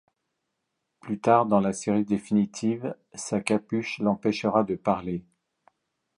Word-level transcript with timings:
Plus 0.99 1.19
tard, 1.19 1.45
dans 1.45 1.59
la 1.59 1.73
série 1.73 2.05
définitive, 2.05 2.95
sa 3.13 3.39
capuche 3.39 3.99
l'empêchera 3.99 4.63
de 4.63 4.73
parler. 4.73 5.23